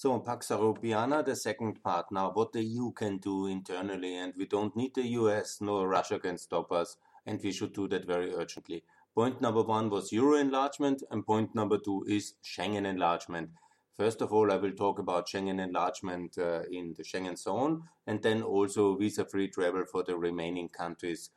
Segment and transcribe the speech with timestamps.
[0.00, 2.12] So, Pax Europiana, the second part.
[2.12, 6.20] Now, what the EU can do internally, and we don't need the US, no Russia
[6.20, 8.84] can stop us, and we should do that very urgently.
[9.12, 13.50] Point number one was Euro enlargement, and point number two is Schengen enlargement.
[13.96, 18.22] First of all, I will talk about Schengen enlargement uh, in the Schengen zone, and
[18.22, 21.30] then also visa free travel for the remaining countries.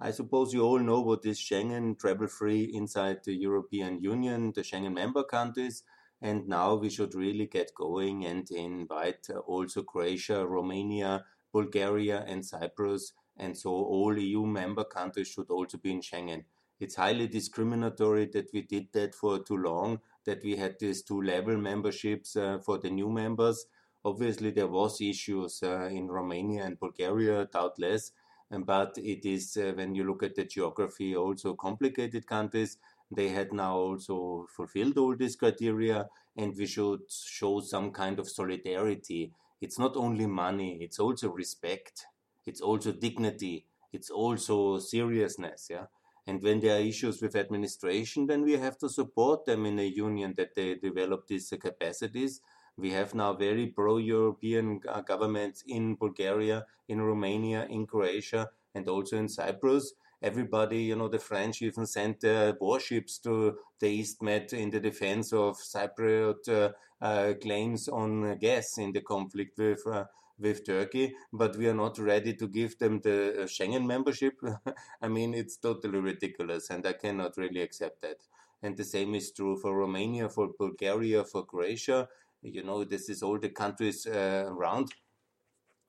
[0.00, 4.62] I suppose you all know what is Schengen travel free inside the European Union, the
[4.62, 5.82] Schengen member countries.
[6.20, 12.44] And now we should really get going and invite uh, also Croatia, Romania, Bulgaria, and
[12.44, 13.12] Cyprus.
[13.36, 16.44] And so all EU member countries should also be in Schengen.
[16.80, 21.22] It's highly discriminatory that we did that for too long, that we had these two
[21.22, 23.66] level memberships uh, for the new members.
[24.04, 28.12] Obviously, there was issues uh, in Romania and Bulgaria, doubtless,
[28.50, 32.78] but it is uh, when you look at the geography also complicated countries
[33.10, 38.28] they had now also fulfilled all these criteria, and we should show some kind of
[38.28, 39.32] solidarity.
[39.60, 42.06] It's not only money, it's also respect,
[42.46, 45.68] it's also dignity, it's also seriousness.
[45.70, 45.86] Yeah.
[46.26, 49.86] And when there are issues with administration, then we have to support them in a
[49.86, 52.42] union that they develop these capacities.
[52.76, 58.86] We have now very pro European uh, governments in Bulgaria, in Romania, in Croatia, and
[58.88, 64.22] also in Cyprus everybody, you know, the French even sent their warships to the East
[64.22, 69.86] Med in the defense of Cypriot uh, uh, claims on gas in the conflict with.
[69.86, 70.04] Uh,
[70.40, 74.40] with Turkey, but we are not ready to give them the uh, Schengen membership.
[75.02, 78.18] I mean, it's totally ridiculous, and I cannot really accept that.
[78.62, 82.08] And the same is true for Romania, for Bulgaria, for Croatia.
[82.42, 84.92] You know, this is all the countries uh, around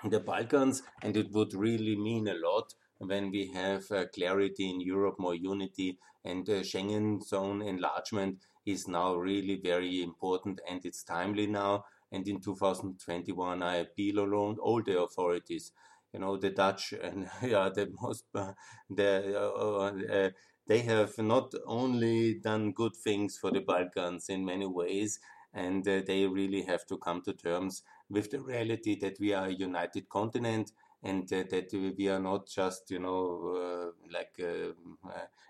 [0.04, 4.82] the Balkans, and it would really mean a lot when we have uh, clarity in
[4.82, 11.04] Europe, more unity, and the Schengen zone enlargement is now really very important and it's
[11.04, 11.86] timely now.
[12.12, 15.72] And in 2021, I appeal alone all the authorities,
[16.14, 18.52] you know, the Dutch and yeah, the most, uh,
[18.90, 20.30] the, uh, uh,
[20.68, 25.20] they have not only done good things for the Balkans in many ways,
[25.54, 29.48] and uh, they really have to come to terms with the reality that we are
[29.48, 30.72] a united continent
[31.04, 34.74] and uh, that we are not just you know uh, like a,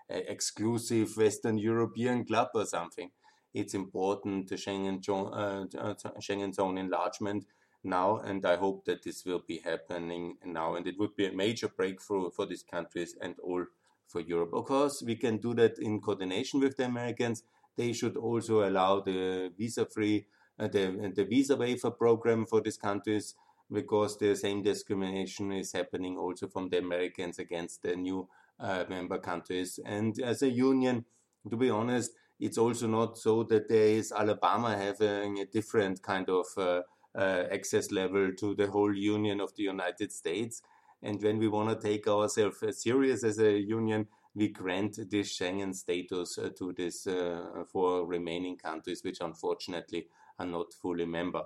[0.08, 3.10] a exclusive Western European club or something.
[3.52, 7.46] It's important the Schengen, uh, Schengen zone enlargement
[7.82, 11.32] now, and I hope that this will be happening now, and it would be a
[11.32, 13.64] major breakthrough for these countries and all
[14.06, 14.52] for Europe.
[14.52, 17.42] Of course, we can do that in coordination with the Americans.
[17.76, 20.26] They should also allow the visa-free,
[20.58, 23.34] uh, the the visa waiver program for these countries
[23.72, 29.18] because the same discrimination is happening also from the Americans against the new uh, member
[29.18, 29.78] countries.
[29.84, 31.04] And as a union,
[31.48, 36.28] to be honest, it's also not so that there is Alabama having a different kind
[36.28, 36.82] of uh,
[37.14, 40.62] uh, access level to the whole union of the United States.
[41.02, 45.74] And when we want to take ourselves serious as a union, we grant this Schengen
[45.74, 50.06] status uh, to this uh, four remaining countries, which unfortunately
[50.38, 51.42] are not fully member.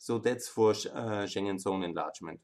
[0.00, 2.40] So that's for uh, Schengen zone enlargement.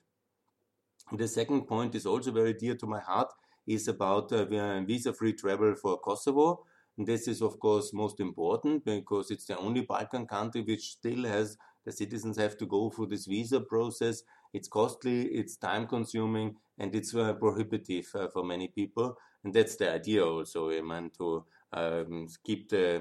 [1.10, 3.32] The second point is also very dear to my heart
[3.66, 4.44] is about uh,
[4.82, 6.66] visa-free travel for Kosovo.
[6.98, 11.24] And this is of course most important because it's the only Balkan country which still
[11.24, 11.56] has
[11.86, 14.22] the citizens have to go through this visa process.
[14.52, 19.16] It's costly, it's time consuming, and it's uh, prohibitive uh, for many people.
[19.44, 23.00] And that's the idea also, I mean, to um, keep the uh,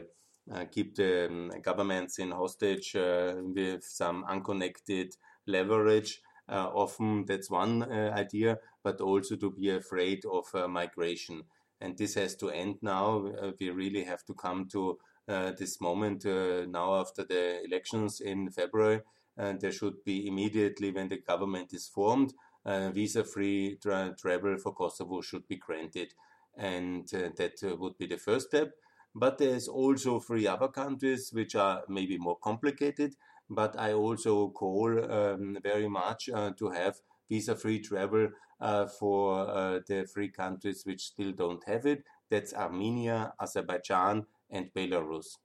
[0.71, 5.15] keep the um, governments in hostage uh, with some unconnected
[5.47, 6.21] leverage.
[6.47, 11.43] Uh, often that's one idea, but also to be afraid of migration.
[11.81, 13.31] And this has to end now.
[13.59, 19.01] we really have to come to this moment now after the elections in February.
[19.37, 22.33] And there should be immediately, when the government is formed,
[22.65, 26.13] uh, visa-free tra travel for Kosovo should be granted,
[26.57, 28.73] and uh, that uh, would be the first step.
[29.15, 33.15] But there's also three other countries which are maybe more complicated.
[33.49, 38.29] But I also call um, very much uh, to have visa-free travel
[38.59, 42.03] uh, for uh, the three countries which still don't have it.
[42.29, 45.37] That's Armenia, Azerbaijan, and Belarus.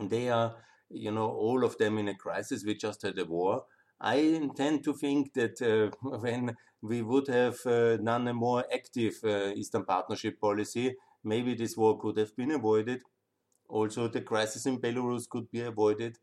[0.00, 0.56] They are,
[0.90, 2.64] you know, all of them in a crisis.
[2.64, 3.64] We just had a war.
[4.00, 9.14] I intend to think that uh, when we would have uh, done a more active
[9.24, 13.02] uh, Eastern Partnership policy, maybe this war could have been avoided.
[13.68, 16.18] Also, the crisis in Belarus could be avoided.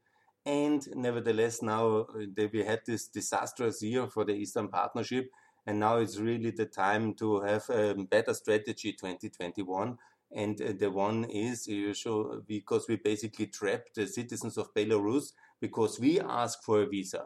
[0.46, 5.30] And nevertheless, now uh, we had this disastrous year for the Eastern Partnership,
[5.66, 9.98] and now it's really the time to have a better strategy 2021.
[10.32, 15.34] And uh, the one is you show, because we basically trapped the citizens of Belarus
[15.60, 17.26] because we ask for a visa.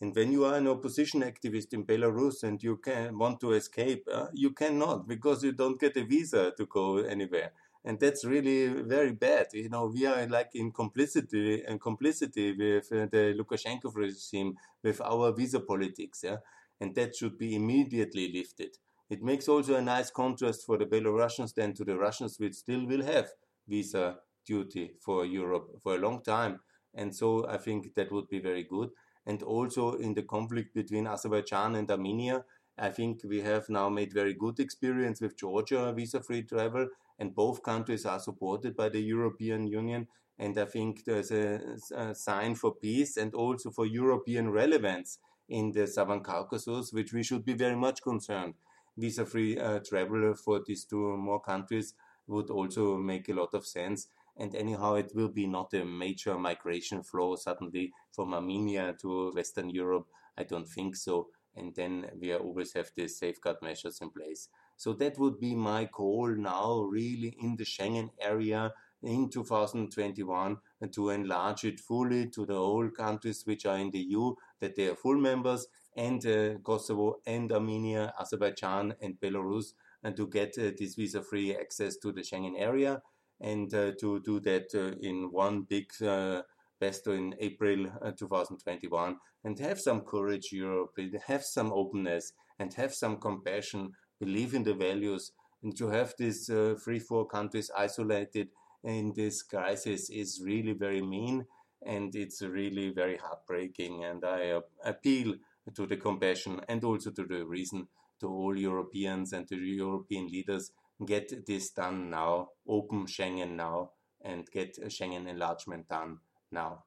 [0.00, 4.06] And when you are an opposition activist in Belarus and you can want to escape,
[4.12, 7.52] uh, you cannot because you don't get a visa to go anywhere.
[7.84, 9.46] And that's really very bad.
[9.52, 15.00] You know, we are like in complicity and complicity with uh, the Lukashenko regime with
[15.02, 16.20] our visa politics.
[16.24, 16.38] Yeah,
[16.80, 18.78] and that should be immediately lifted.
[19.10, 22.86] It makes also a nice contrast for the Belarusians then to the Russians, which still
[22.86, 23.28] will have
[23.68, 24.16] visa
[24.46, 26.60] duty for Europe for a long time.
[26.94, 28.90] And so I think that would be very good.
[29.26, 32.44] And also in the conflict between Azerbaijan and Armenia,
[32.78, 36.88] I think we have now made very good experience with Georgia visa-free travel,
[37.18, 40.08] and both countries are supported by the European Union.
[40.38, 41.60] And I think there's a,
[41.94, 45.18] a sign for peace and also for European relevance
[45.48, 48.54] in the Southern Caucasus, which we should be very much concerned.
[48.96, 51.94] Visa-free uh, travel for these two more countries
[52.26, 54.08] would also make a lot of sense.
[54.36, 59.70] And anyhow, it will be not a major migration flow suddenly from Armenia to Western
[59.70, 60.06] Europe.
[60.36, 61.28] I don't think so.
[61.56, 64.48] And then we always have the safeguard measures in place.
[64.76, 68.72] So that would be my call now, really in the Schengen area
[69.02, 70.56] in 2021
[70.92, 74.88] to enlarge it fully to the whole countries which are in the EU, that they
[74.88, 75.66] are full members,
[75.96, 81.96] and uh, Kosovo and Armenia, Azerbaijan and Belarus, and to get uh, this visa-free access
[81.98, 83.00] to the Schengen area,
[83.40, 86.42] and uh, to do that uh, in one big uh,
[86.80, 92.94] best in April uh, 2021, and have some courage, Europe, have some openness, and have
[92.94, 95.32] some compassion, believe in the values,
[95.62, 96.50] and to have these
[96.84, 98.48] three, four countries isolated
[98.84, 101.46] in this crisis is really very mean
[101.86, 104.04] and it's really very heartbreaking.
[104.04, 105.34] And I appeal
[105.74, 107.88] to the compassion and also to the reason
[108.20, 110.72] to all Europeans and to European leaders
[111.06, 113.90] get this done now, open Schengen now,
[114.22, 116.18] and get Schengen enlargement done
[116.50, 116.84] now.